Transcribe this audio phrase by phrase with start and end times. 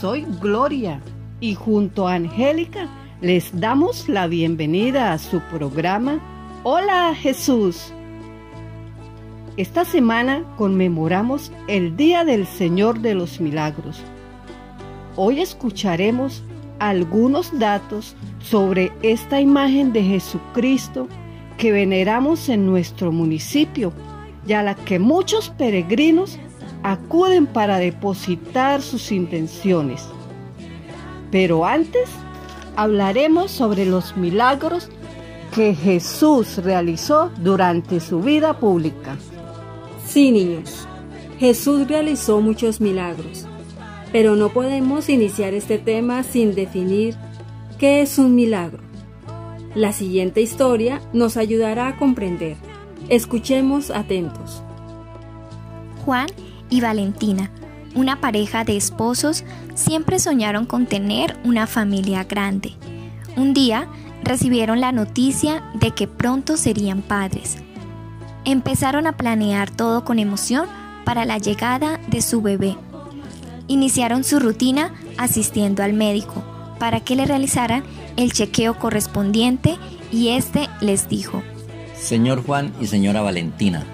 [0.00, 1.00] soy Gloria
[1.40, 2.88] y junto a Angélica
[3.22, 6.20] les damos la bienvenida a su programa
[6.64, 7.94] Hola Jesús.
[9.56, 14.02] Esta semana conmemoramos el Día del Señor de los Milagros.
[15.16, 16.44] Hoy escucharemos
[16.78, 21.08] algunos datos sobre esta imagen de Jesucristo
[21.56, 23.94] que veneramos en nuestro municipio
[24.46, 26.38] y a la que muchos peregrinos
[26.86, 30.06] acuden para depositar sus intenciones.
[31.32, 32.08] Pero antes
[32.76, 34.88] hablaremos sobre los milagros
[35.52, 39.16] que Jesús realizó durante su vida pública.
[40.06, 40.86] Sí, niños,
[41.40, 43.46] Jesús realizó muchos milagros,
[44.12, 47.16] pero no podemos iniciar este tema sin definir
[47.80, 48.84] qué es un milagro.
[49.74, 52.56] La siguiente historia nos ayudará a comprender.
[53.08, 54.62] Escuchemos atentos.
[56.04, 56.28] Juan
[56.70, 57.50] y Valentina,
[57.94, 62.72] una pareja de esposos, siempre soñaron con tener una familia grande.
[63.36, 63.88] Un día
[64.22, 67.56] recibieron la noticia de que pronto serían padres.
[68.44, 70.66] Empezaron a planear todo con emoción
[71.04, 72.76] para la llegada de su bebé.
[73.68, 76.44] Iniciaron su rutina asistiendo al médico
[76.78, 77.84] para que le realizaran
[78.16, 79.76] el chequeo correspondiente
[80.12, 81.42] y este les dijo,
[81.94, 83.84] Señor Juan y señora Valentina,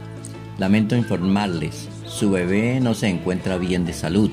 [0.59, 4.31] lamento informarles, su bebé no se encuentra bien de salud.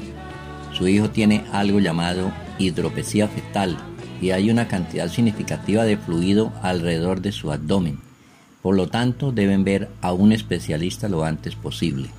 [0.74, 3.78] Su hijo tiene algo llamado hidropesía fetal
[4.22, 8.00] y hay una cantidad significativa de fluido alrededor de su abdomen.
[8.62, 12.10] Por lo tanto, deben ver a un especialista lo antes posible.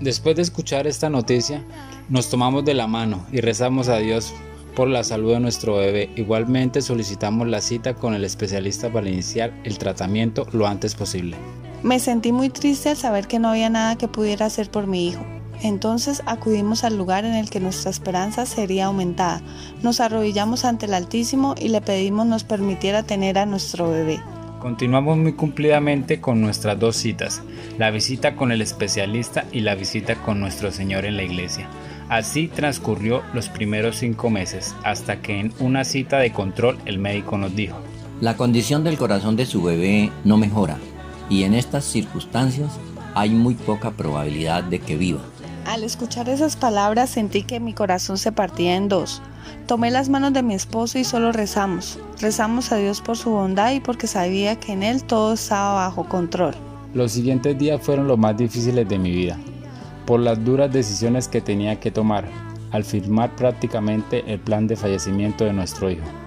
[0.00, 1.64] Después de escuchar esta noticia,
[2.08, 4.32] nos tomamos de la mano y rezamos a Dios
[4.76, 6.10] por la salud de nuestro bebé.
[6.16, 11.36] Igualmente solicitamos la cita con el especialista para iniciar el tratamiento lo antes posible.
[11.82, 15.08] Me sentí muy triste al saber que no había nada que pudiera hacer por mi
[15.08, 15.26] hijo.
[15.62, 19.42] Entonces acudimos al lugar en el que nuestra esperanza sería aumentada.
[19.82, 24.20] Nos arrodillamos ante el Altísimo y le pedimos nos permitiera tener a nuestro bebé.
[24.60, 27.42] Continuamos muy cumplidamente con nuestras dos citas,
[27.78, 31.68] la visita con el especialista y la visita con nuestro Señor en la iglesia.
[32.08, 37.38] Así transcurrió los primeros cinco meses, hasta que en una cita de control el médico
[37.38, 37.76] nos dijo,
[38.20, 40.78] La condición del corazón de su bebé no mejora
[41.28, 42.72] y en estas circunstancias
[43.14, 45.20] hay muy poca probabilidad de que viva.
[45.66, 49.22] Al escuchar esas palabras sentí que mi corazón se partía en dos.
[49.66, 51.98] Tomé las manos de mi esposo y solo rezamos.
[52.20, 56.08] Rezamos a Dios por su bondad y porque sabía que en Él todo estaba bajo
[56.08, 56.54] control.
[56.94, 59.38] Los siguientes días fueron los más difíciles de mi vida,
[60.04, 62.28] por las duras decisiones que tenía que tomar
[62.70, 66.21] al firmar prácticamente el plan de fallecimiento de nuestro hijo.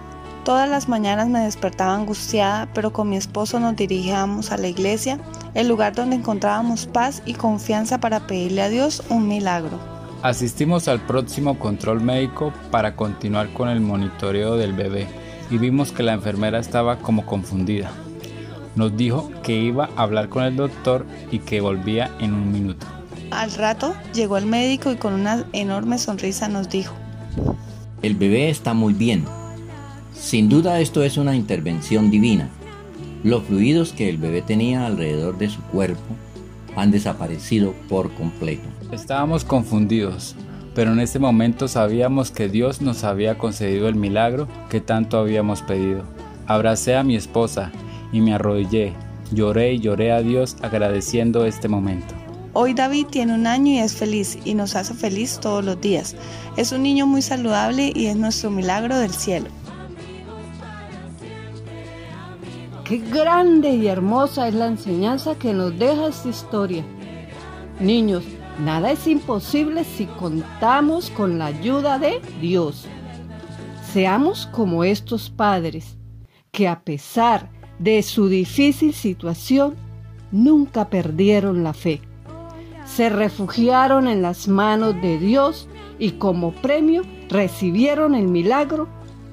[0.46, 5.18] Todas las mañanas me despertaba angustiada, pero con mi esposo nos dirigíamos a la iglesia,
[5.54, 9.80] el lugar donde encontrábamos paz y confianza para pedirle a Dios un milagro.
[10.22, 15.08] Asistimos al próximo control médico para continuar con el monitoreo del bebé
[15.50, 17.90] y vimos que la enfermera estaba como confundida.
[18.76, 22.86] Nos dijo que iba a hablar con el doctor y que volvía en un minuto.
[23.32, 26.94] Al rato llegó el médico y con una enorme sonrisa nos dijo,
[28.00, 29.24] El bebé está muy bien.
[30.18, 32.48] Sin duda esto es una intervención divina.
[33.22, 36.02] Los fluidos que el bebé tenía alrededor de su cuerpo
[36.74, 38.66] han desaparecido por completo.
[38.92, 40.34] Estábamos confundidos,
[40.74, 45.62] pero en ese momento sabíamos que Dios nos había concedido el milagro que tanto habíamos
[45.62, 46.02] pedido.
[46.46, 47.70] Abracé a mi esposa
[48.12, 48.94] y me arrodillé.
[49.32, 52.14] Lloré y lloré a Dios agradeciendo este momento.
[52.52, 56.16] Hoy David tiene un año y es feliz y nos hace feliz todos los días.
[56.56, 59.48] Es un niño muy saludable y es nuestro milagro del cielo.
[62.86, 66.84] Qué grande y hermosa es la enseñanza que nos deja esta historia.
[67.80, 68.22] Niños,
[68.60, 72.86] nada es imposible si contamos con la ayuda de Dios.
[73.92, 75.98] Seamos como estos padres,
[76.52, 77.50] que a pesar
[77.80, 79.74] de su difícil situación,
[80.30, 82.00] nunca perdieron la fe.
[82.84, 85.68] Se refugiaron en las manos de Dios
[85.98, 88.86] y como premio recibieron el milagro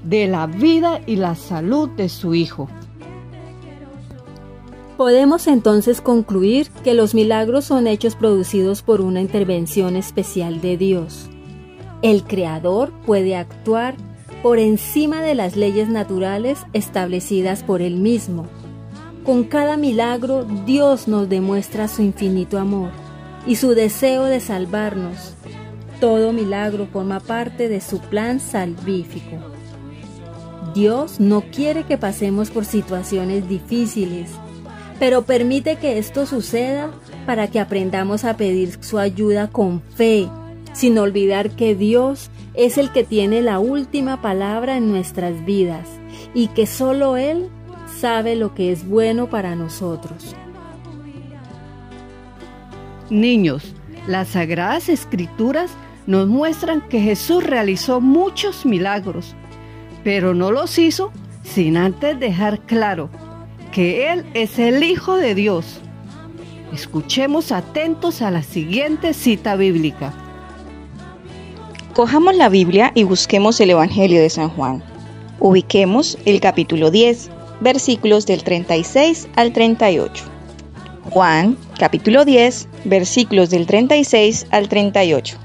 [0.03, 2.67] de la vida y la salud de su hijo.
[4.97, 11.29] Podemos entonces concluir que los milagros son hechos producidos por una intervención especial de Dios.
[12.03, 13.95] El Creador puede actuar
[14.43, 18.45] por encima de las leyes naturales establecidas por Él mismo.
[19.25, 22.91] Con cada milagro Dios nos demuestra su infinito amor
[23.47, 25.33] y su deseo de salvarnos.
[25.99, 29.37] Todo milagro forma parte de su plan salvífico.
[30.75, 34.31] Dios no quiere que pasemos por situaciones difíciles,
[35.03, 36.89] pero permite que esto suceda
[37.25, 40.29] para que aprendamos a pedir su ayuda con fe,
[40.71, 45.89] sin olvidar que Dios es el que tiene la última palabra en nuestras vidas
[46.33, 47.49] y que solo Él
[47.99, 50.37] sabe lo que es bueno para nosotros.
[53.09, 53.75] Niños,
[54.07, 55.71] las sagradas escrituras
[56.07, 59.35] nos muestran que Jesús realizó muchos milagros,
[60.01, 61.11] pero no los hizo
[61.43, 63.09] sin antes dejar claro
[63.73, 65.81] que Él es el Hijo de Dios.
[66.71, 70.13] Escuchemos atentos a la siguiente cita bíblica.
[71.93, 74.83] Cojamos la Biblia y busquemos el Evangelio de San Juan.
[75.39, 77.29] Ubiquemos el capítulo 10,
[77.61, 80.23] versículos del 36 al 38.
[81.09, 85.37] Juan, capítulo 10, versículos del 36 al 38.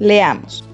[0.00, 0.65] Leamos.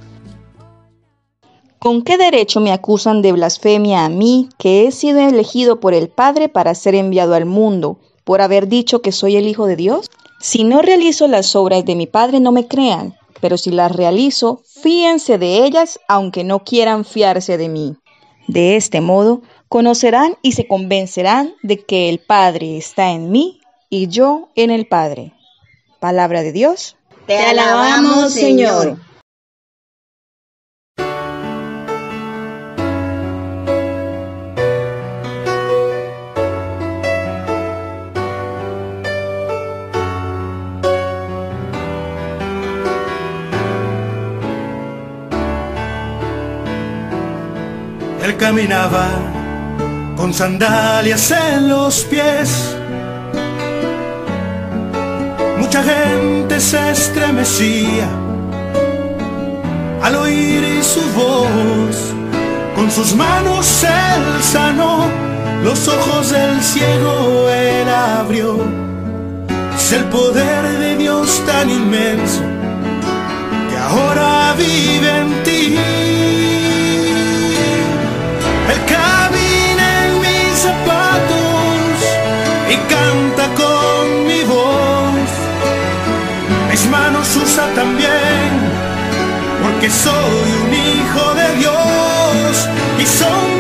[1.83, 6.09] ¿Con qué derecho me acusan de blasfemia a mí, que he sido elegido por el
[6.09, 10.09] Padre para ser enviado al mundo, por haber dicho que soy el Hijo de Dios?
[10.39, 14.63] Si no realizo las obras de mi Padre, no me crean, pero si las realizo,
[14.65, 17.97] fíense de ellas, aunque no quieran fiarse de mí.
[18.47, 24.07] De este modo, conocerán y se convencerán de que el Padre está en mí y
[24.07, 25.33] yo en el Padre.
[25.99, 26.95] Palabra de Dios.
[27.27, 28.99] Te alabamos, Señor.
[48.43, 49.07] Caminaba
[50.17, 52.77] con sandalias en los pies.
[55.61, 58.09] Mucha gente se estremecía
[60.03, 61.97] al oír su voz.
[62.75, 65.07] Con sus manos él sanó
[65.63, 68.57] los ojos del ciego, él abrió.
[69.77, 72.43] Es el poder de Dios tan inmenso
[73.71, 76.12] que ahora vive en ti.
[82.95, 85.31] Canta con mi voz.
[86.71, 88.51] Mis manos usa también,
[89.63, 92.69] porque soy un hijo de Dios
[93.03, 93.52] y sonríe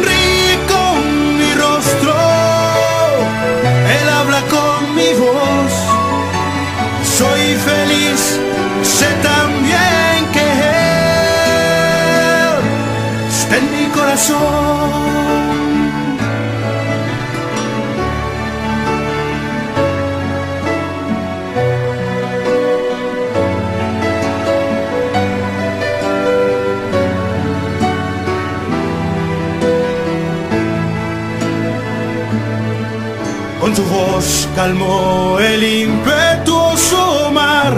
[34.62, 37.74] calmó el impetuoso mar.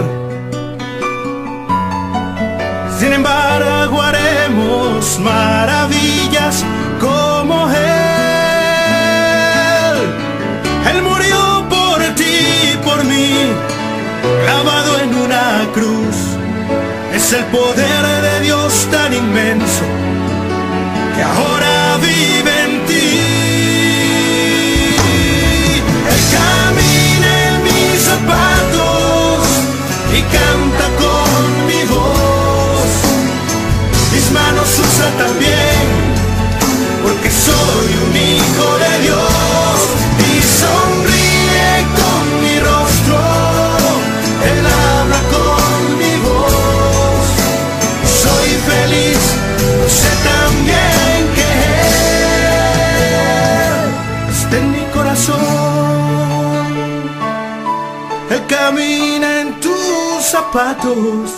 [2.99, 6.63] Sin embargo haremos maravillas
[6.99, 7.95] como Él.
[10.91, 12.35] Él murió por ti
[12.71, 13.29] y por mí,
[14.43, 16.17] clavado en una cruz.
[17.15, 19.85] Es el poder de Dios tan inmenso
[21.15, 23.34] que ahora vive en ti.
[58.47, 61.31] Camina en tus zapatos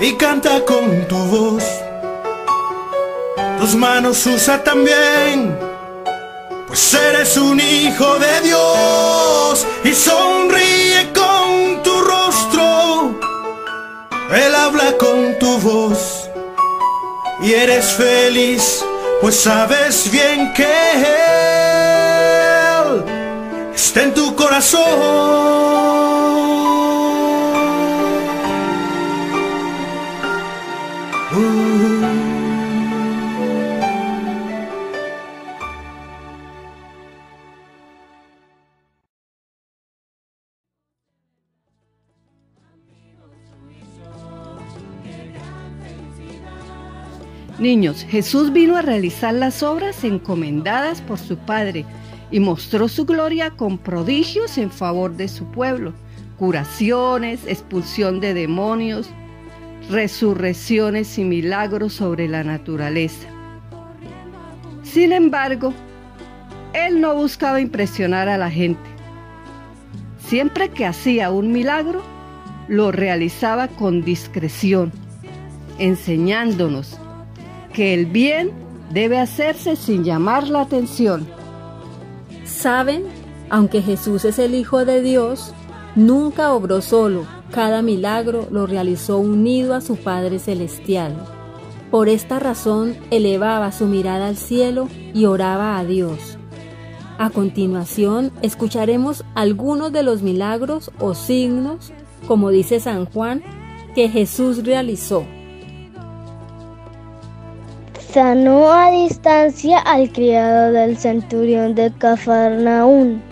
[0.00, 1.64] y canta con tu voz.
[3.58, 5.58] Tus manos usa también,
[6.68, 13.18] pues eres un hijo de Dios y sonríe con tu rostro.
[14.32, 16.28] Él habla con tu voz
[17.40, 18.84] y eres feliz,
[19.20, 21.55] pues sabes bien que
[23.76, 24.80] está en tu corazón.
[47.58, 51.84] Niños, Jesús vino a realizar las obras encomendadas por su Padre
[52.30, 55.92] y mostró su gloria con prodigios en favor de su pueblo,
[56.38, 59.08] curaciones, expulsión de demonios,
[59.90, 63.28] resurrecciones y milagros sobre la naturaleza.
[64.82, 65.72] Sin embargo,
[66.72, 68.90] Él no buscaba impresionar a la gente.
[70.26, 72.02] Siempre que hacía un milagro,
[72.68, 74.92] lo realizaba con discreción,
[75.78, 76.98] enseñándonos
[77.72, 78.50] que el bien
[78.90, 81.28] debe hacerse sin llamar la atención.
[82.56, 83.04] Saben,
[83.50, 85.52] aunque Jesús es el Hijo de Dios,
[85.94, 91.14] nunca obró solo, cada milagro lo realizó unido a su Padre Celestial.
[91.90, 96.38] Por esta razón elevaba su mirada al cielo y oraba a Dios.
[97.18, 101.92] A continuación escucharemos algunos de los milagros o signos,
[102.26, 103.42] como dice San Juan,
[103.94, 105.26] que Jesús realizó.
[108.16, 113.22] Sanó a distancia al criado del centurión de Cafarnaún.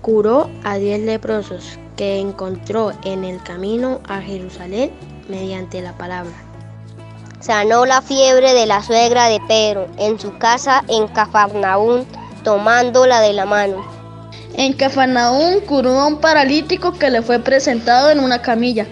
[0.00, 4.90] Curó a diez leprosos que encontró en el camino a Jerusalén
[5.28, 6.32] mediante la palabra.
[7.38, 12.04] Sanó la fiebre de la suegra de Pedro en su casa en Cafarnaún,
[12.42, 13.86] tomándola de la mano.
[14.54, 18.84] En Cafarnaún curó a un paralítico que le fue presentado en una camilla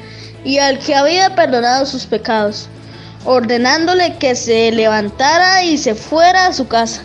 [0.44, 2.68] y al que había perdonado sus pecados
[3.24, 7.02] ordenándole que se levantara y se fuera a su casa.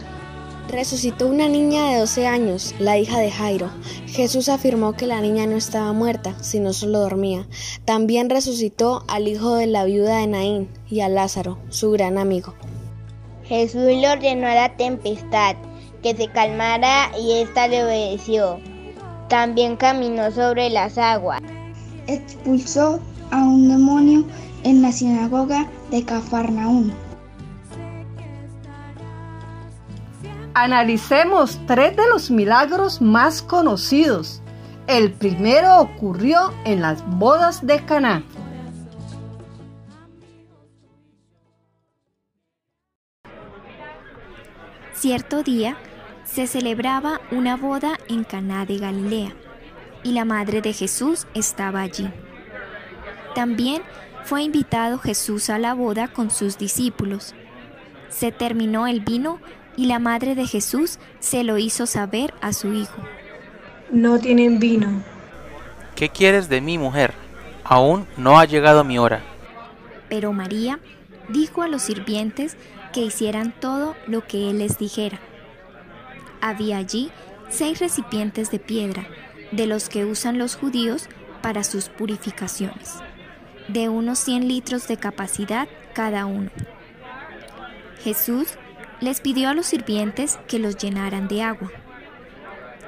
[0.70, 3.70] Resucitó una niña de 12 años, la hija de Jairo.
[4.08, 7.48] Jesús afirmó que la niña no estaba muerta, sino solo dormía.
[7.86, 12.56] También resucitó al hijo de la viuda de Naín y a Lázaro, su gran amigo.
[13.44, 15.56] Jesús le ordenó a la tempestad
[16.02, 18.60] que se calmara y ésta le obedeció.
[19.30, 21.42] También caminó sobre las aguas.
[22.08, 23.00] Expulsó
[23.32, 24.26] a un demonio
[24.66, 26.92] en la sinagoga de Cafarnaún.
[30.56, 34.42] Analicemos tres de los milagros más conocidos.
[34.88, 38.24] El primero ocurrió en las bodas de Caná.
[44.94, 45.78] Cierto día
[46.24, 49.36] se celebraba una boda en Caná de Galilea
[50.04, 52.10] y la madre de Jesús estaba allí.
[53.36, 53.84] También
[54.26, 57.36] fue invitado Jesús a la boda con sus discípulos.
[58.10, 59.40] Se terminó el vino
[59.78, 63.04] y la madre de Jesús se lo hizo saber a su hijo.
[63.92, 65.04] No tienen vino.
[65.96, 67.14] ¿Qué quieres de mí, mujer?
[67.64, 69.22] Aún no ha llegado mi hora.
[70.10, 70.80] Pero María
[71.30, 72.58] dijo a los sirvientes
[72.94, 75.20] que hicieran todo lo que él les dijera.
[76.42, 77.12] Había allí
[77.50, 79.06] seis recipientes de piedra,
[79.52, 81.10] de los que usan los judíos
[81.44, 83.04] para sus purificaciones
[83.68, 86.50] de unos 100 litros de capacidad cada uno.
[88.04, 88.48] Jesús
[89.02, 91.72] les pidió a los sirvientes que los llenaran de agua.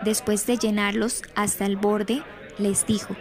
[0.03, 2.22] Después de llenarlos hasta el borde,
[2.57, 3.15] les dijo,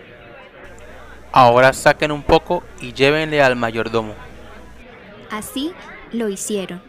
[1.33, 4.15] Ahora saquen un poco y llévenle al mayordomo.
[5.31, 5.73] Así
[6.13, 6.83] lo hicieron.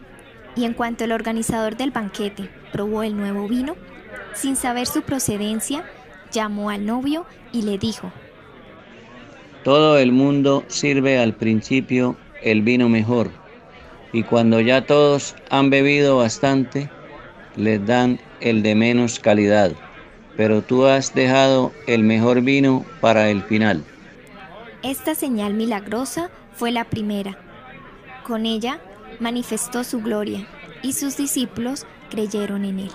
[0.56, 3.76] Y en cuanto el organizador del banquete probó el nuevo vino,
[4.34, 5.84] sin saber su procedencia,
[6.32, 8.12] llamó al novio y le dijo,
[9.64, 13.30] todo el mundo sirve al principio el vino mejor
[14.12, 16.90] y cuando ya todos han bebido bastante,
[17.56, 19.72] les dan el de menos calidad,
[20.36, 23.84] pero tú has dejado el mejor vino para el final.
[24.82, 27.36] Esta señal milagrosa fue la primera.
[28.24, 28.80] Con ella
[29.20, 30.46] manifestó su gloria
[30.82, 32.90] y sus discípulos creyeron en él.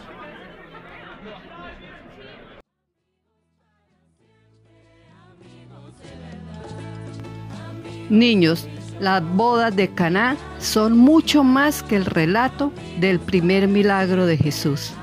[8.09, 8.67] Niños,
[8.99, 14.93] las bodas de Caná son mucho más que el relato del primer milagro de Jesús.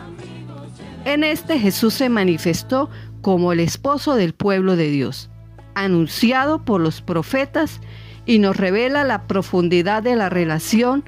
[1.05, 2.91] En este Jesús se manifestó
[3.23, 5.31] como el esposo del pueblo de Dios,
[5.75, 7.81] anunciado por los profetas
[8.27, 11.05] y nos revela la profundidad de la relación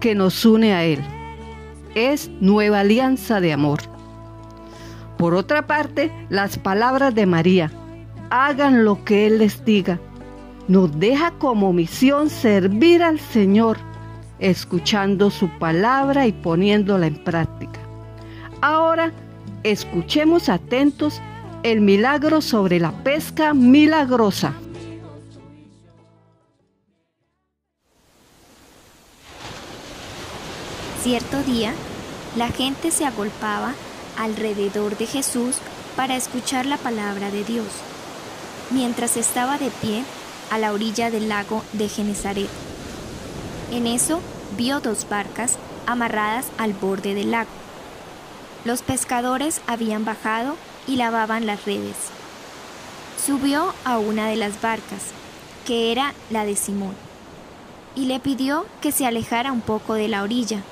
[0.00, 1.00] que nos une a Él.
[1.94, 3.80] Es nueva alianza de amor.
[5.18, 7.70] Por otra parte, las palabras de María,
[8.30, 10.00] hagan lo que Él les diga,
[10.70, 13.76] nos deja como misión servir al Señor,
[14.38, 17.80] escuchando su palabra y poniéndola en práctica.
[18.60, 19.12] Ahora,
[19.64, 21.20] escuchemos atentos
[21.64, 24.54] el milagro sobre la pesca milagrosa.
[31.02, 31.72] Cierto día,
[32.36, 33.74] la gente se agolpaba
[34.16, 35.56] alrededor de Jesús
[35.96, 37.66] para escuchar la palabra de Dios,
[38.70, 40.04] mientras estaba de pie
[40.50, 42.48] a la orilla del lago de Genezaret.
[43.70, 44.20] En eso
[44.56, 47.50] vio dos barcas amarradas al borde del lago.
[48.64, 51.96] Los pescadores habían bajado y lavaban las redes.
[53.24, 55.02] Subió a una de las barcas,
[55.66, 56.94] que era la de Simón,
[57.94, 60.62] y le pidió que se alejara un poco de la orilla.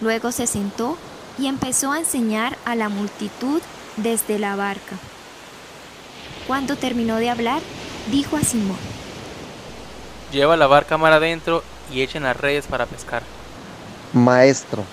[0.00, 0.96] Luego se sentó
[1.38, 3.60] y empezó a enseñar a la multitud
[3.96, 4.96] desde la barca.
[6.46, 7.60] Cuando terminó de hablar,
[8.10, 8.76] dijo a Simón,
[10.32, 11.62] Lleva la barca mar adentro
[11.92, 13.22] y echen las redes para pescar.
[14.12, 14.84] Maestro,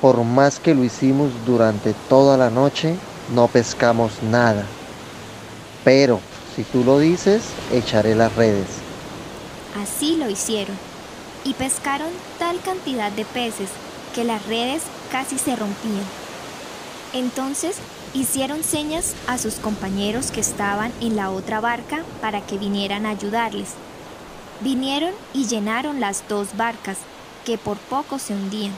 [0.00, 2.96] por más que lo hicimos durante toda la noche,
[3.32, 4.64] no pescamos nada.
[5.84, 6.20] Pero
[6.54, 8.66] si tú lo dices, echaré las redes.
[9.80, 10.76] Así lo hicieron,
[11.44, 13.68] y pescaron tal cantidad de peces
[14.14, 16.02] que las redes casi se rompían.
[17.12, 17.76] Entonces
[18.16, 23.10] hicieron señas a sus compañeros que estaban en la otra barca para que vinieran a
[23.10, 23.70] ayudarles.
[24.60, 26.96] Vinieron y llenaron las dos barcas,
[27.44, 28.72] que por poco se hundían.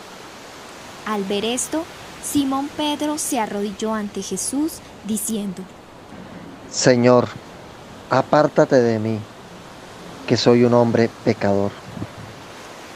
[1.07, 1.85] Al ver esto,
[2.23, 5.63] Simón Pedro se arrodilló ante Jesús diciendo,
[6.71, 7.29] Señor,
[8.11, 9.21] apártate de mí,
[10.27, 11.71] que soy un hombre pecador.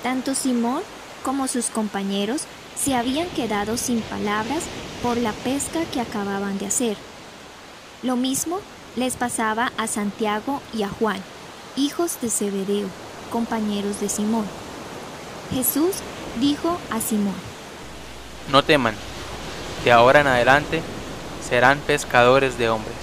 [0.02, 0.82] Tanto Simón
[1.22, 2.42] como sus compañeros
[2.82, 4.64] se habían quedado sin palabras
[5.02, 6.96] por la pesca que acababan de hacer.
[8.02, 8.58] Lo mismo
[8.96, 11.20] les pasaba a Santiago y a Juan,
[11.76, 12.88] hijos de Zebedeo,
[13.30, 14.46] compañeros de Simón.
[15.52, 15.96] Jesús
[16.40, 17.34] dijo a Simón,
[18.50, 18.94] No teman,
[19.84, 20.82] de ahora en adelante
[21.48, 22.96] serán pescadores de hombres.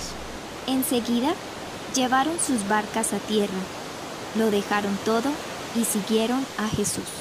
[0.67, 1.33] Enseguida
[1.95, 3.59] llevaron sus barcas a tierra,
[4.35, 5.29] lo dejaron todo
[5.75, 7.18] y siguieron a Jesús.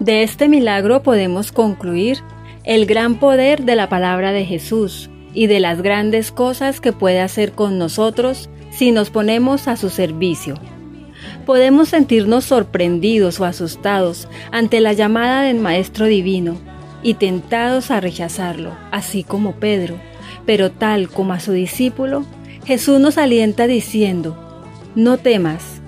[0.00, 2.18] De este milagro podemos concluir
[2.62, 7.20] el gran poder de la palabra de Jesús y de las grandes cosas que puede
[7.20, 10.54] hacer con nosotros si nos ponemos a su servicio.
[11.46, 16.56] Podemos sentirnos sorprendidos o asustados ante la llamada del Maestro Divino
[17.02, 19.96] y tentados a rechazarlo, así como Pedro,
[20.46, 22.24] pero tal como a su discípulo,
[22.64, 24.36] Jesús nos alienta diciendo,
[24.94, 25.80] no temas,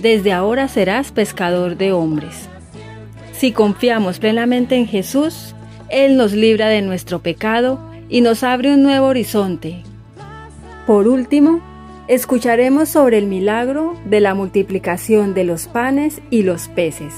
[0.00, 2.49] desde ahora serás pescador de hombres.
[3.40, 5.54] Si confiamos plenamente en Jesús,
[5.88, 9.82] Él nos libra de nuestro pecado y nos abre un nuevo horizonte.
[10.86, 11.62] Por último,
[12.06, 17.14] escucharemos sobre el milagro de la multiplicación de los panes y los peces.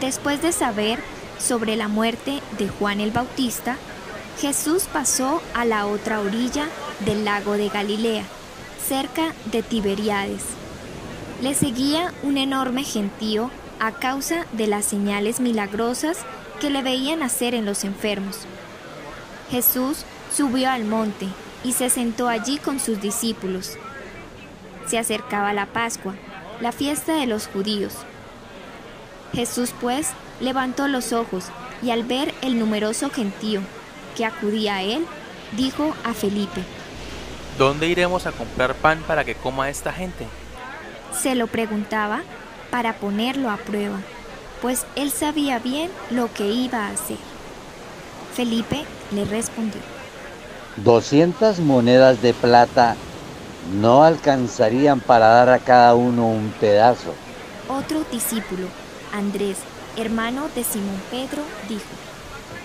[0.00, 1.00] Después de saber
[1.40, 3.78] sobre la muerte de Juan el Bautista,
[4.40, 6.66] Jesús pasó a la otra orilla
[7.04, 8.24] del lago de Galilea,
[8.86, 10.42] cerca de Tiberíades.
[11.40, 16.18] Le seguía un enorme gentío a causa de las señales milagrosas
[16.60, 18.38] que le veían hacer en los enfermos.
[19.50, 21.28] Jesús subió al monte
[21.62, 23.76] y se sentó allí con sus discípulos.
[24.86, 26.14] Se acercaba la Pascua,
[26.60, 27.92] la fiesta de los judíos.
[29.32, 31.44] Jesús pues levantó los ojos
[31.82, 33.60] y al ver el numeroso gentío
[34.16, 35.06] que acudía a él,
[35.52, 36.62] dijo a Felipe,
[37.58, 40.26] ¿Dónde iremos a comprar pan para que coma esta gente?
[41.20, 42.22] Se lo preguntaba
[42.70, 43.98] para ponerlo a prueba,
[44.62, 47.18] pues él sabía bien lo que iba a hacer.
[48.34, 49.80] Felipe le respondió,
[50.76, 52.96] 200 monedas de plata
[53.78, 57.14] no alcanzarían para dar a cada uno un pedazo.
[57.68, 58.66] Otro discípulo,
[59.12, 59.58] Andrés,
[59.96, 61.84] hermano de Simón Pedro, dijo,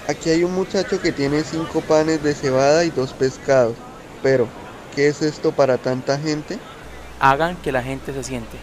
[0.08, 3.76] Aquí hay un muchacho que tiene cinco panes de cebada y dos pescados.
[4.24, 4.48] Pero,
[4.96, 6.58] ¿qué es esto para tanta gente?
[7.20, 8.58] Hagan que la gente se siente.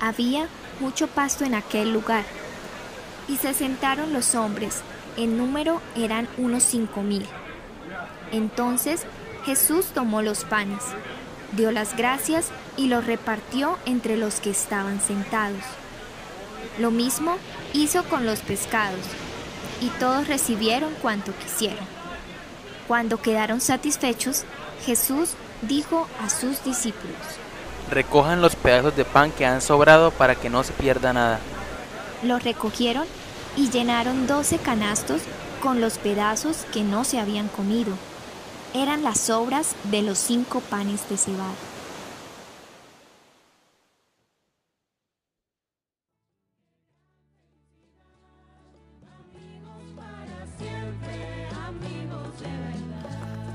[0.00, 0.48] Había
[0.80, 2.24] mucho pasto en aquel lugar,
[3.28, 4.82] y se sentaron los hombres,
[5.16, 7.26] En número eran unos cinco mil.
[8.30, 9.02] Entonces
[9.44, 10.82] Jesús tomó los panes,
[11.56, 12.46] dio las gracias
[12.76, 15.64] y los repartió entre los que estaban sentados.
[16.78, 17.36] Lo mismo
[17.72, 19.00] hizo con los pescados,
[19.80, 21.84] y todos recibieron cuanto quisieron.
[22.86, 24.44] Cuando quedaron satisfechos,
[24.84, 25.30] Jesús
[25.62, 27.16] dijo a sus discípulos,
[27.90, 31.40] Recojan los pedazos de pan que han sobrado para que no se pierda nada.
[32.22, 33.06] Los recogieron
[33.56, 35.22] y llenaron doce canastos
[35.62, 37.94] con los pedazos que no se habían comido.
[38.74, 41.54] Eran las sobras de los cinco panes de cebada.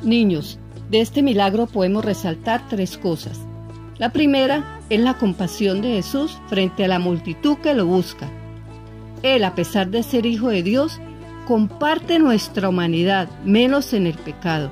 [0.04, 3.40] Niños, de este milagro podemos resaltar tres cosas.
[3.98, 8.30] La primera es la compasión de Jesús frente a la multitud que lo busca.
[9.22, 11.00] Él, a pesar de ser hijo de Dios,
[11.48, 14.72] comparte nuestra humanidad, menos en el pecado.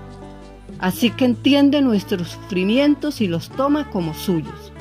[0.79, 4.73] Así que entiende nuestros sufrimientos y los toma como suyos.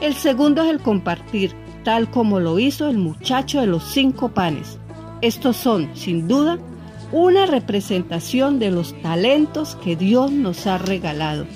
[0.00, 1.52] El segundo es el compartir,
[1.84, 4.78] tal como lo hizo el muchacho de los cinco panes.
[5.20, 6.58] Estos son, sin duda,
[7.12, 11.46] una representación de los talentos que Dios nos ha regalado.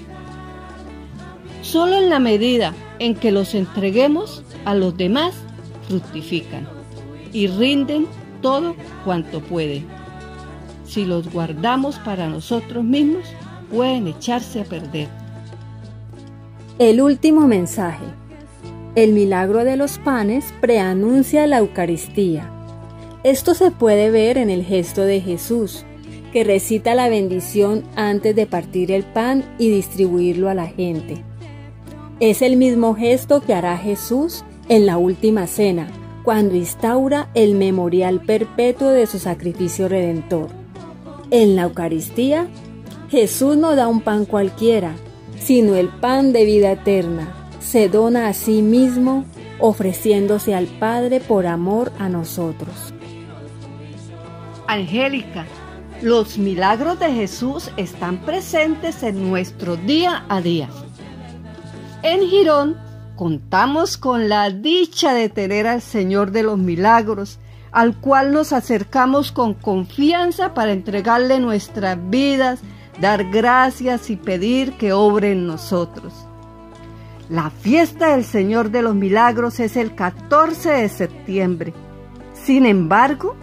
[1.62, 5.34] Solo en la medida en que los entreguemos a los demás,
[5.88, 6.68] fructifican
[7.32, 8.06] y rinden
[8.42, 9.86] todo cuanto pueden.
[10.86, 13.24] Si los guardamos para nosotros mismos,
[13.70, 15.08] pueden echarse a perder.
[16.78, 18.04] El último mensaje.
[18.94, 22.55] El milagro de los panes preanuncia la Eucaristía.
[23.24, 25.84] Esto se puede ver en el gesto de Jesús,
[26.32, 31.24] que recita la bendición antes de partir el pan y distribuirlo a la gente.
[32.20, 35.88] Es el mismo gesto que hará Jesús en la última cena,
[36.24, 40.48] cuando instaura el memorial perpetuo de su sacrificio redentor.
[41.30, 42.48] En la Eucaristía,
[43.10, 44.94] Jesús no da un pan cualquiera,
[45.38, 47.48] sino el pan de vida eterna.
[47.60, 49.24] Se dona a sí mismo,
[49.60, 52.92] ofreciéndose al Padre por amor a nosotros.
[54.68, 55.46] Angélica,
[56.02, 60.68] los milagros de Jesús están presentes en nuestro día a día.
[62.02, 62.76] En Girón
[63.16, 67.38] contamos con la dicha de tener al Señor de los Milagros,
[67.72, 72.60] al cual nos acercamos con confianza para entregarle nuestras vidas,
[73.00, 76.12] dar gracias y pedir que obre en nosotros.
[77.28, 81.74] La fiesta del Señor de los Milagros es el 14 de septiembre.
[82.34, 83.34] Sin embargo,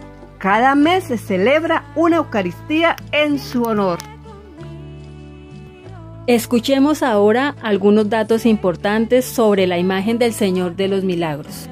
[0.44, 3.98] cada mes se celebra una Eucaristía en su honor.
[6.26, 11.70] Escuchemos ahora algunos datos importantes sobre la imagen del Señor de los Milagros.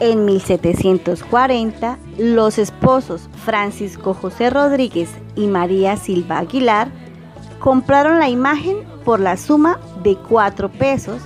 [0.00, 6.88] En 1740, los esposos Francisco José Rodríguez y María Silva Aguilar
[7.60, 11.22] compraron la imagen por la suma de cuatro pesos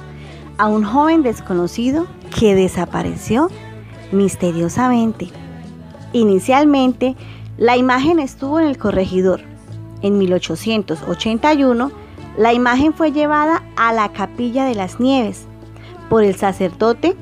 [0.59, 2.07] a un joven desconocido
[2.39, 3.49] que desapareció
[4.13, 5.29] misteriosamente.
[6.13, 7.17] Inicialmente,
[7.57, 9.41] la imagen estuvo en el corregidor.
[10.03, 11.91] En 1881,
[12.37, 15.47] la imagen fue llevada a la Capilla de las Nieves
[16.09, 17.17] por el sacerdote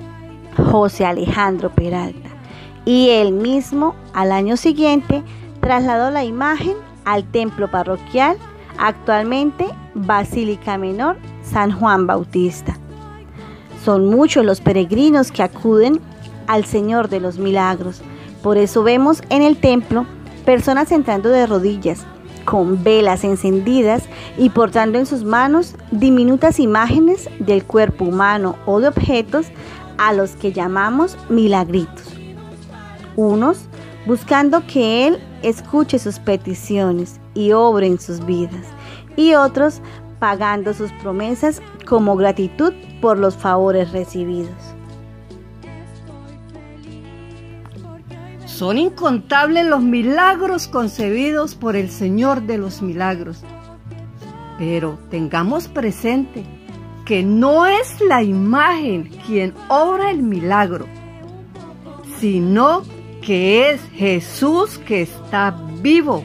[0.70, 2.29] José Alejandro Peralta
[2.88, 5.22] y él mismo al año siguiente
[5.61, 6.74] trasladó la imagen
[7.05, 8.38] al templo parroquial,
[8.79, 12.79] actualmente Basílica Menor San Juan Bautista.
[13.85, 16.01] Son muchos los peregrinos que acuden
[16.48, 18.02] al Señor de los Milagros.
[18.42, 20.04] Por eso vemos en el templo
[20.44, 22.04] personas entrando de rodillas,
[22.44, 24.04] con velas encendidas
[24.38, 29.46] y portando en sus manos diminutas imágenes del cuerpo humano o de objetos
[29.98, 32.14] a los que llamamos milagritos.
[33.16, 33.66] Unos
[34.06, 38.64] buscando que Él escuche sus peticiones y obre en sus vidas,
[39.16, 39.82] y otros
[40.18, 44.77] pagando sus promesas como gratitud por los favores recibidos.
[48.58, 53.44] Son incontables los milagros concebidos por el Señor de los milagros.
[54.58, 56.44] Pero tengamos presente
[57.04, 60.86] que no es la imagen quien obra el milagro,
[62.18, 62.82] sino
[63.22, 66.24] que es Jesús que está vivo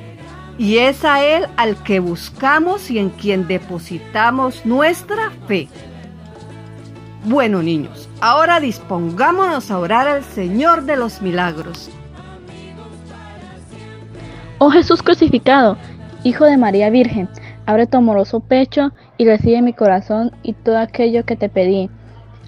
[0.58, 5.68] y es a Él al que buscamos y en quien depositamos nuestra fe.
[7.26, 11.92] Bueno niños, ahora dispongámonos a orar al Señor de los milagros.
[14.66, 15.76] Oh Jesús crucificado,
[16.24, 17.28] Hijo de María Virgen,
[17.66, 21.90] abre tu amoroso pecho y recibe mi corazón y todo aquello que te pedí.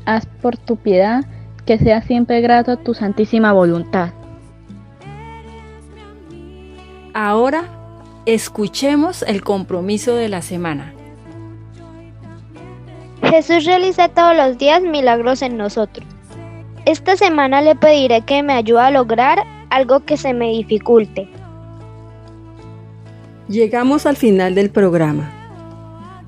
[0.06, 1.26] Haz por tu piedad
[1.66, 4.12] que sea siempre grato tu santísima voluntad.
[7.14, 7.66] Ahora,
[8.26, 10.94] escuchemos el compromiso de la semana.
[13.24, 16.08] Jesús realiza todos los días milagros en nosotros.
[16.86, 21.30] Esta semana le pediré que me ayude a lograr algo que se me dificulte.
[23.48, 25.32] Llegamos al final del programa.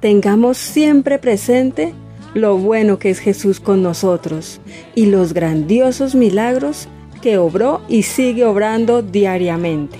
[0.01, 1.95] Tengamos siempre presente
[2.35, 4.61] lo bueno que es Jesús con nosotros
[4.93, 6.87] y los grandiosos milagros
[7.23, 9.97] que obró y sigue obrando diariamente.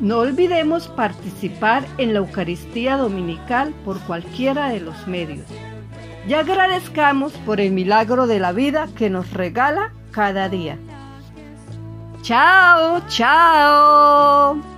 [0.00, 5.46] No olvidemos participar en la Eucaristía Dominical por cualquiera de los medios.
[6.28, 10.76] Y agradezcamos por el milagro de la vida que nos regala cada día.
[12.22, 14.71] ciao ciao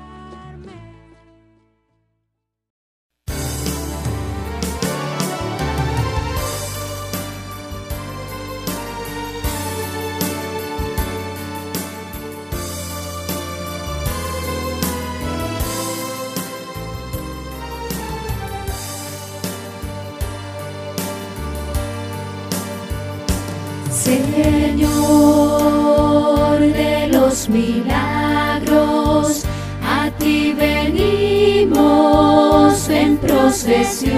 [27.48, 29.44] milagros,
[29.82, 31.78] a ti venimos
[32.88, 34.14] en procesión.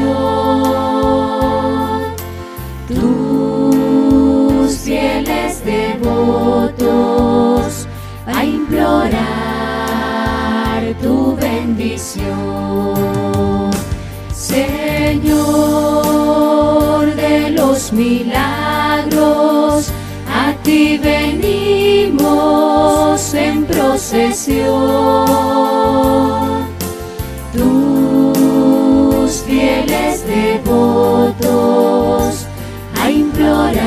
[2.88, 6.86] Tus fieles devotos
[8.26, 9.16] a implorar
[11.02, 12.34] tu bendición.
[14.32, 15.46] Señor
[17.14, 18.36] de los milagros,
[20.66, 21.25] ti venimos
[24.12, 24.66] en procesión.
[27.52, 31.56] Tus fieles devotos
[33.00, 33.86] a implorar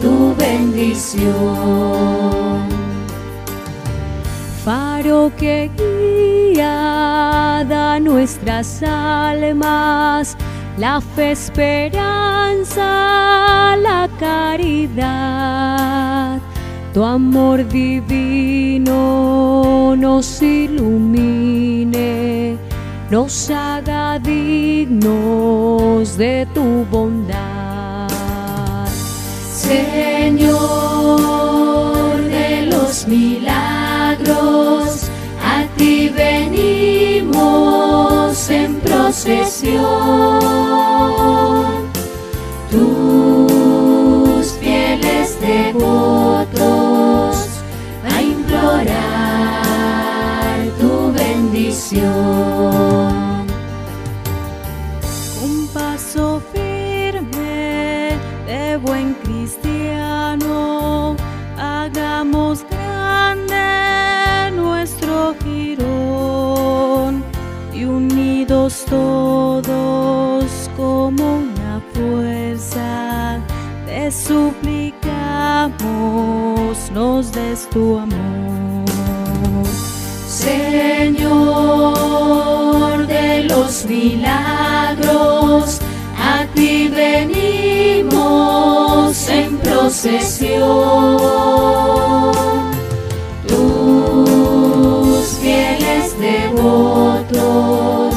[0.00, 1.32] tu bendición.
[4.64, 10.36] Faro que guía da nuestras almas
[10.78, 12.86] la fe, esperanza,
[13.76, 15.62] la caridad.
[16.94, 18.31] Tu amor divino
[18.84, 22.02] nos ilumine,
[23.10, 28.08] nos haga dignos de tu bondad.
[29.54, 30.56] Señor
[32.24, 33.50] de los milagros,
[35.44, 37.38] a ti venimos
[38.50, 40.81] en procesión.
[74.12, 75.80] Suplicamos,
[76.92, 78.84] nos des tu amor.
[80.28, 81.46] Señor
[83.06, 85.80] de los milagros,
[86.18, 88.08] a ti venimos
[89.28, 90.62] en procesión.
[93.46, 98.14] Tus fieles devotos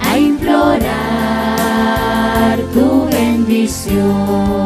[0.00, 0.88] a implorar
[2.72, 4.57] tu bendición.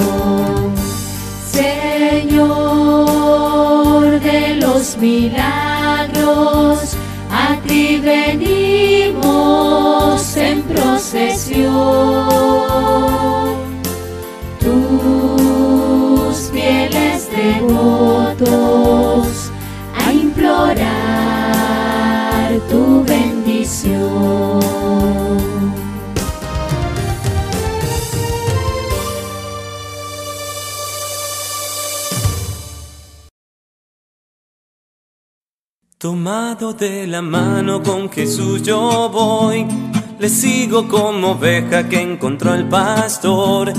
[23.62, 24.60] Bendición.
[35.98, 39.66] Tomado de la mano con Jesús yo voy,
[40.18, 43.72] le sigo como oveja que encontró el pastor.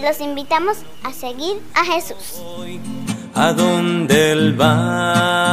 [0.00, 2.40] Los invitamos a seguir a Jesús.
[3.34, 5.44] A donde él va.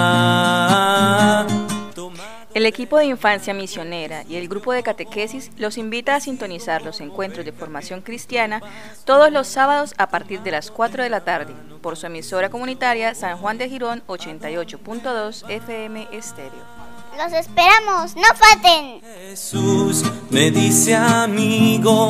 [2.54, 7.00] El equipo de infancia misionera y el grupo de catequesis los invita a sintonizar los
[7.00, 8.62] encuentros de formación cristiana
[9.06, 13.16] todos los sábados a partir de las 4 de la tarde por su emisora comunitaria
[13.16, 16.82] San Juan de Girón 88.2 FM Estéreo.
[17.18, 19.02] Los esperamos, no falten.
[19.30, 22.10] Jesús me dice amigo,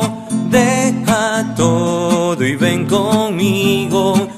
[0.50, 4.28] deja todo y ven conmigo